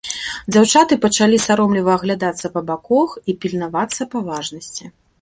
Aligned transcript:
Дзяўчаты 0.53 0.97
пачалі 1.03 1.37
саромліва 1.43 1.91
аглядацца 1.99 2.53
па 2.57 2.65
бакох 2.73 3.09
і 3.29 3.39
пільнавацца 3.45 4.13
паважнасці. 4.19 4.95